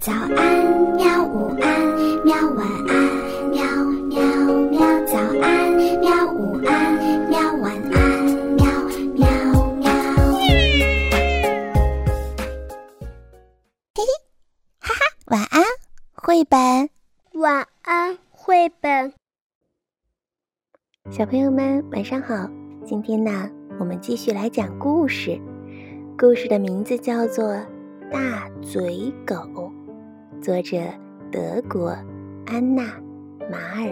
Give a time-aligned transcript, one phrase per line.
[0.00, 0.30] 早安，
[0.96, 1.24] 喵！
[1.24, 2.34] 午安，喵！
[2.54, 2.94] 晚安，
[3.50, 3.64] 喵
[4.08, 4.20] 喵
[4.70, 4.80] 喵！
[5.06, 6.26] 早安，喵！
[6.32, 7.38] 午安，喵！
[7.62, 8.66] 晚安，喵
[9.14, 9.26] 喵
[9.76, 9.90] 喵！
[13.94, 14.02] 嘿嘿，
[14.78, 15.62] 哈哈，晚安，
[16.12, 16.90] 绘本。
[17.40, 19.12] 晚安，绘本。
[21.10, 22.48] 小朋友们，晚上好！
[22.84, 23.48] 今天呢，
[23.78, 25.40] 我们继续来讲故事。
[26.18, 27.54] 故事的名字叫做
[28.12, 29.34] 《大嘴狗》。
[30.44, 30.76] 作者
[31.32, 31.40] 德
[31.70, 31.88] 国
[32.44, 32.82] 安娜
[33.50, 33.90] 马尔，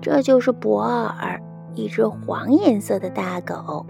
[0.00, 1.40] 这就是博尔，
[1.76, 3.86] 一只黄颜色的大狗。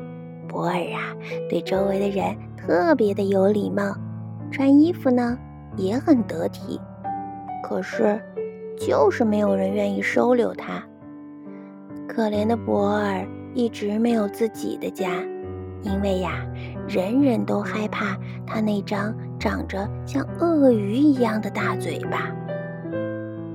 [0.46, 1.16] 博尔啊，
[1.48, 3.96] 对周围的人特别的有礼貌，
[4.51, 5.38] 穿衣服呢
[5.78, 6.78] 也很得体。
[7.62, 8.20] 可是，
[8.78, 10.84] 就是没有人愿意收留他。
[12.06, 15.09] 可怜的博尔一直没有自己的家，
[15.80, 16.46] 因为呀，
[16.88, 19.14] 人人都害怕他那张。
[19.38, 22.34] 长着像鳄鱼一样的大嘴巴。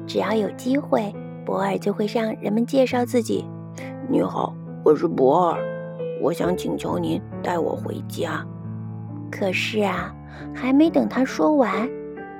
[0.05, 3.45] 只要有机会，博尔就会向人们介绍自己
[4.07, 4.53] ：“你好，
[4.85, 5.59] 我是博尔，
[6.21, 8.45] 我想请求您带我回家。”
[9.31, 10.15] 可是啊，
[10.53, 11.89] 还没等他说完，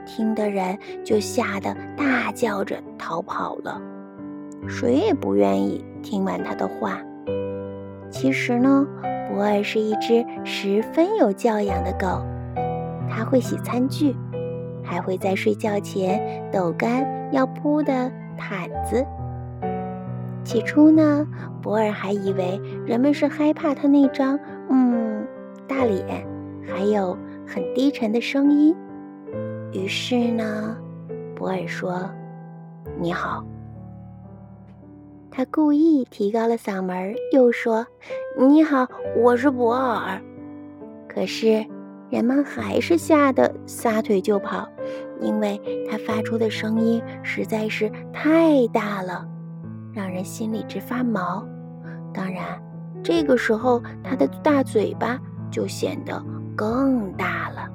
[0.06, 3.82] 听的人就吓得大叫着逃跑了。
[4.68, 7.02] 谁也不愿意听完他的话。
[8.10, 8.86] 其实呢，
[9.32, 12.22] 博尔是一只十分有教养的狗。
[13.10, 14.16] 它会洗餐具，
[14.84, 19.06] 还会在睡觉前抖干要铺的毯子。
[20.44, 21.26] 起初呢，
[21.62, 25.26] 博尔还以为人们是害怕他那张嗯
[25.68, 26.26] 大脸，
[26.68, 28.76] 还有很低沉的声音。
[29.72, 30.76] 于是呢，
[31.36, 32.10] 博尔说
[33.00, 33.46] ：“你好。”
[35.32, 37.88] 他故意提高了嗓门，又说
[38.38, 38.88] ：“你好，
[39.18, 40.22] 我是博尔。”
[41.10, 41.66] 可是。
[42.12, 44.68] 人们还是吓得撒腿就跑，
[45.22, 45.58] 因为
[45.90, 49.26] 他发出的声音实在是太大了，
[49.94, 51.48] 让人心里直发毛。
[52.14, 52.62] 当然，
[53.02, 55.18] 这个时候他的大嘴巴
[55.50, 56.22] 就显得
[56.54, 57.70] 更大了。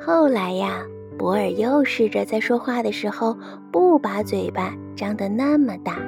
[0.00, 0.82] 后来呀，
[1.18, 3.36] 博尔又试着在说话的时候
[3.70, 5.98] 不把嘴巴张得那么大，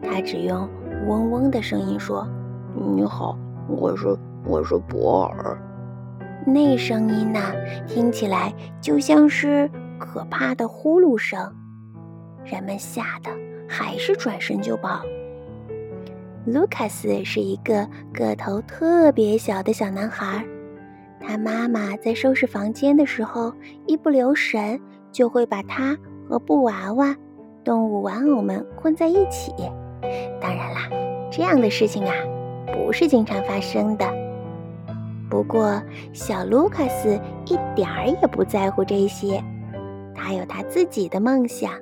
[0.00, 0.66] 他只用
[1.06, 2.26] 嗡嗡的声音说
[2.74, 3.36] ：“你好，
[3.68, 4.16] 我是。”
[4.46, 5.58] 我是博尔，
[6.46, 7.40] 那声音呢，
[7.86, 11.50] 听起来就像是可怕的呼噜声，
[12.44, 13.30] 人们吓得
[13.66, 15.00] 还是转身就跑。
[16.44, 20.44] 卢卡斯是一个个头特别小的小男孩，
[21.18, 23.50] 他妈妈在收拾房间的时候，
[23.86, 24.78] 一不留神
[25.10, 25.96] 就会把他
[26.28, 27.16] 和布娃娃、
[27.64, 29.52] 动物玩偶们混在一起。
[30.40, 30.88] 当然啦，
[31.32, 32.12] 这样的事情啊，
[32.72, 34.06] 不是经常发生的。
[35.30, 35.82] 不过，
[36.12, 39.42] 小卢卡斯一点儿也不在乎这些，
[40.14, 41.72] 他有他自己的梦想，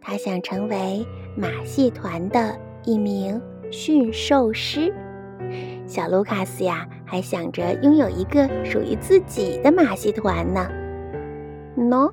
[0.00, 1.04] 他想成为
[1.36, 2.54] 马戏团的
[2.84, 4.94] 一名驯兽师。
[5.86, 10.68] 小卢卡斯呀，还想着拥有一个属于自己的马戏团呢。
[11.76, 12.12] 喏，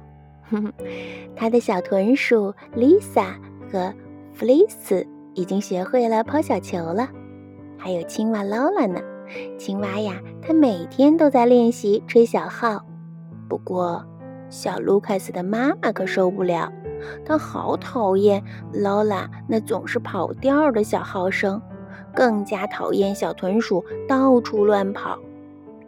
[1.36, 3.34] 他的小豚鼠 Lisa
[3.72, 3.94] 和
[4.38, 7.10] Fleece 已经学会了抛小球了，
[7.78, 9.00] 还有青蛙 Lola 呢。
[9.60, 12.84] 青蛙呀，它每天都在练习吹小号。
[13.48, 14.04] 不过，
[14.50, 16.72] 小卢卡斯的妈妈可受不了，
[17.24, 18.44] 她好讨厌
[18.74, 21.62] 劳拉那总是跑调的小号声，
[22.16, 25.20] 更加讨厌小豚鼠到处乱跑，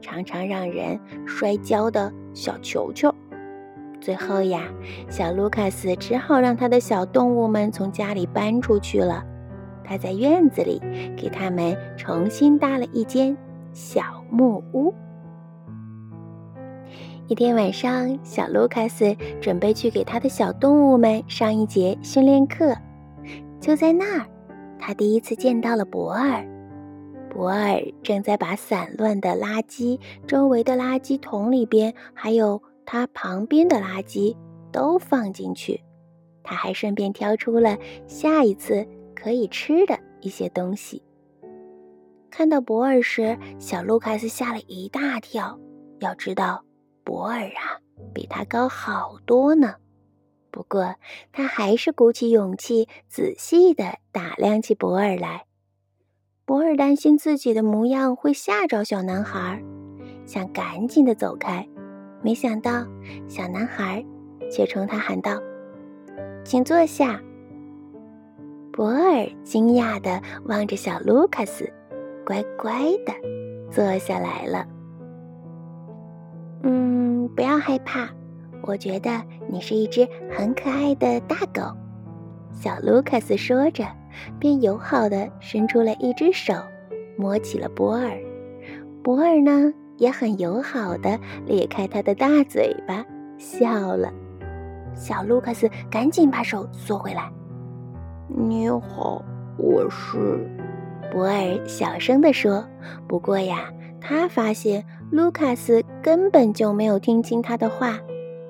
[0.01, 3.11] 常常让人摔跤的小球球。
[4.01, 4.63] 最后呀，
[5.07, 9.23] 小卢卡斯只好让他的小动物们从家里搬出去了。
[9.83, 10.81] 他在院子里
[11.15, 13.37] 给他们重新搭了一间
[13.71, 14.93] 小木屋。
[17.27, 22.75] 一天晚上，小卢卡斯准备去给他的小动物们上一节训练课。
[23.59, 24.25] 就在那儿，
[24.79, 26.43] 他第一次见到了博尔。
[27.29, 34.35] 博尔正在把散乱的垃圾、周围的垃圾桶里边，还有他旁边的垃圾
[34.69, 35.81] 都放进去。
[36.43, 38.85] 他还顺便挑出了下一次。
[39.21, 41.03] 可以吃的一些东西。
[42.31, 45.59] 看到博尔时，小卢卡斯吓了一大跳。
[45.99, 46.65] 要知道，
[47.03, 47.77] 博尔啊，
[48.15, 49.75] 比他高好多呢。
[50.49, 50.95] 不过，
[51.31, 55.45] 他还是鼓起勇气，仔细地打量起博尔来。
[56.43, 59.61] 博尔担心自己的模样会吓着小男孩，
[60.25, 61.69] 想赶紧地走开。
[62.21, 62.85] 没想到，
[63.27, 64.03] 小男孩
[64.51, 65.39] 却冲他喊道
[66.45, 67.19] ：“请坐下。”
[68.71, 71.69] 博尔惊讶地望着小卢卡斯，
[72.25, 72.71] 乖乖
[73.05, 73.13] 地
[73.69, 74.65] 坐下来了。
[76.63, 78.07] 嗯不要害怕，
[78.61, 81.75] 我觉得你是一只很可爱的大狗。”
[82.53, 83.85] 小卢卡斯说着，
[84.39, 86.53] 便友好地伸出了一只手，
[87.17, 88.11] 摸起了博尔。
[89.01, 93.05] 博尔呢，也很友好的咧开他的大嘴巴，
[93.37, 94.11] 笑了。
[94.95, 97.31] 小卢卡斯赶紧把手缩回来。
[98.27, 99.23] “你好，
[99.57, 100.43] 我是。”
[101.13, 102.65] 博尔小声地说。
[103.07, 103.71] 不过呀，
[104.01, 107.99] 他发现卢卡斯根本就没有听清他的话，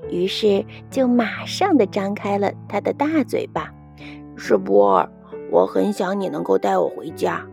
[0.09, 3.69] 于是就马上的张开了他的大嘴巴。
[4.38, 5.12] “是博尔，
[5.51, 7.45] 我很想你能够带我回家。”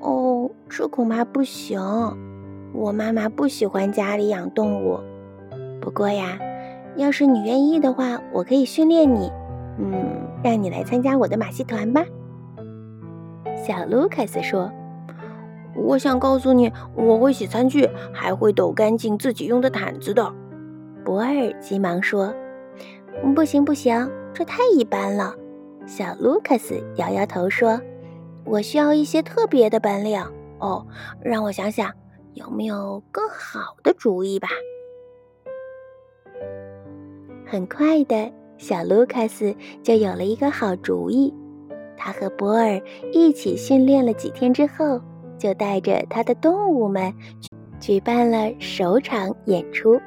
[0.00, 1.78] 哦，这恐怕不行。
[2.72, 5.00] 我妈妈不喜欢家里养动物。
[5.80, 6.38] 不过呀，
[6.96, 9.30] 要是你愿意的话，我可以训练你。
[9.78, 9.92] 嗯，
[10.42, 12.04] 让你来参加我的马戏团吧。
[13.66, 14.70] 小卢卡斯说
[15.74, 20.32] ：“我想告诉你，我会洗餐具，还会抖干净自己用的毯子的。”
[21.04, 22.34] 博尔急忙说
[23.34, 25.34] ：“不行，不行，这太一般了。”
[25.86, 27.80] 小卢卡斯摇摇头说。
[28.44, 30.18] 我需要一些特别的本领
[30.58, 30.86] 哦，
[31.20, 31.92] 让我想想
[32.38, 34.48] 有没有更好的主意吧。
[37.44, 39.52] 很快的小卢卡斯
[39.82, 41.34] 就有了一个好主意，
[41.96, 42.80] 他和博尔
[43.12, 45.00] 一起训练了几天之后，
[45.36, 47.12] 就带着他的动物们
[47.80, 50.00] 举办了首场演出。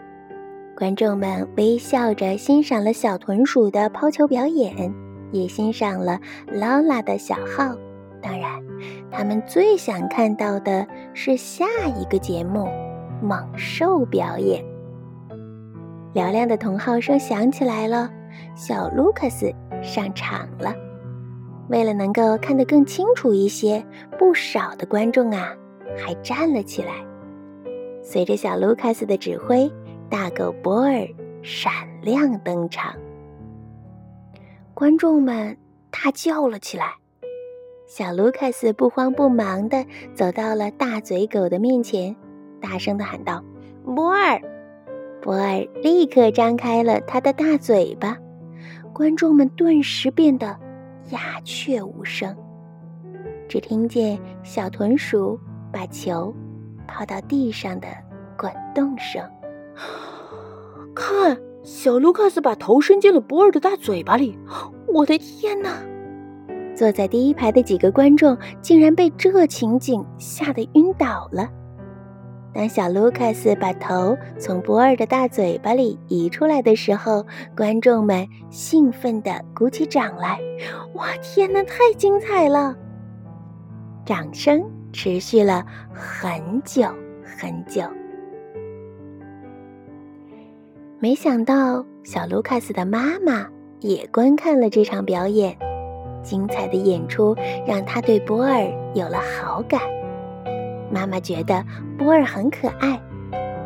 [0.73, 4.93] 观众们微笑着欣赏了小豚鼠的抛球表演，
[5.33, 6.17] 也欣赏了
[6.47, 7.75] 劳拉的小号。
[8.21, 8.61] 当然，
[9.09, 11.65] 他们最想看到的是下
[11.97, 12.67] 一个节目——
[13.21, 14.63] 猛兽表演。
[16.13, 18.11] 嘹亮的铜号声响起来了，
[18.55, 20.75] 小卢卡斯上场了。
[21.69, 23.83] 为了能够看得更清楚一些，
[24.19, 25.55] 不少的观众啊
[25.97, 26.93] 还站了起来。
[28.03, 29.71] 随着小卢卡斯的指挥，
[30.09, 31.07] 大狗博尔
[31.41, 31.71] 闪
[32.01, 32.93] 亮登场，
[34.73, 35.57] 观众们
[35.89, 36.95] 大叫了起来。
[37.93, 39.85] 小卢卡斯不慌不忙地
[40.15, 42.15] 走到了大嘴狗的面前，
[42.61, 43.43] 大声地喊道
[43.83, 44.41] ：“博尔！”
[45.21, 48.17] 博尔立刻张开了他的大嘴巴，
[48.93, 50.57] 观众们顿时变得
[51.09, 52.33] 鸦雀无声，
[53.49, 55.37] 只听见小豚鼠
[55.69, 56.33] 把球
[56.87, 57.89] 抛到地上的
[58.37, 59.21] 滚动声。
[60.95, 64.39] 看，小卢卡斯把头伸进了博尔的大嘴巴里！
[64.87, 65.90] 我的天哪！
[66.75, 71.49] 坐在第一排的几个观众竟然被这情景吓得晕倒了。
[72.53, 77.25] 当小卢卡斯把头从博尔的大嘴巴里移出来的时候，
[77.55, 80.37] 观众们兴奋地鼓起掌来。
[80.95, 82.75] 哇，天哪，太精彩了！
[84.05, 86.83] 掌声持续了很久
[87.23, 87.83] 很久。
[90.99, 93.47] 没想到，小卢卡斯的妈妈
[93.79, 95.57] 也观看了这场表演。
[96.23, 97.35] 精彩的演出
[97.65, 99.81] 让他对波尔有了好感。
[100.89, 101.63] 妈妈觉得
[101.97, 102.99] 波尔很可爱。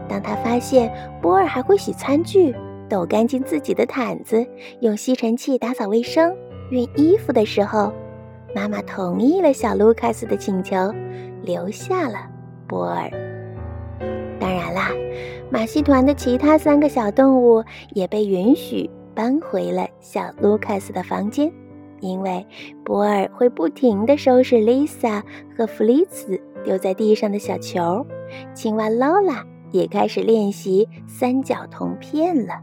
[0.07, 0.91] 当他发现
[1.21, 2.55] 波尔还会洗餐具、
[2.87, 4.45] 抖干净自己的毯子、
[4.81, 6.31] 用吸尘器打扫卫生、
[6.71, 7.91] 熨衣服的时候，
[8.55, 10.93] 妈妈同意了小卢卡斯的请求，
[11.41, 12.29] 留下了
[12.67, 13.09] 波尔。
[14.39, 14.91] 当然啦，
[15.49, 21.51] 马戏团的其他三个小动物也被允许搬回了小卢卡斯的房间。
[22.05, 22.45] 因为
[22.83, 25.23] 博尔会不停地收拾 Lisa
[25.57, 28.05] 和弗里茨丢在地上的小球，
[28.53, 32.53] 青蛙劳拉也开始练习三角铜片了。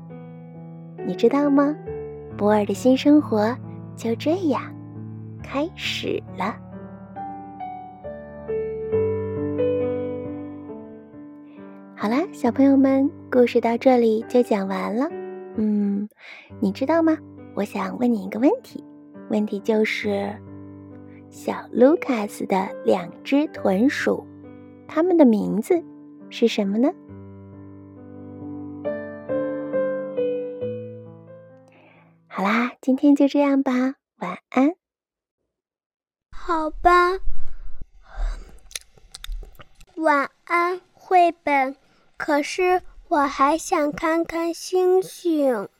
[1.04, 1.74] 你知道吗？
[2.36, 3.56] 博尔的新生活
[3.96, 4.62] 就这样
[5.42, 6.56] 开始了。
[11.96, 15.08] 好啦，小朋友们，故事到这里就讲完了。
[15.56, 16.08] 嗯，
[16.60, 17.16] 你知道吗？
[17.54, 18.82] 我想问你一个问题。
[19.32, 20.36] 问题就是，
[21.30, 24.26] 小卢卡斯的两只豚鼠，
[24.86, 25.82] 它们的名字
[26.28, 26.92] 是什么呢？
[32.26, 33.72] 好啦，今天就这样吧，
[34.18, 34.74] 晚安。
[36.30, 37.12] 好吧，
[39.96, 41.74] 晚安，绘本。
[42.18, 45.70] 可是我还想看看星星。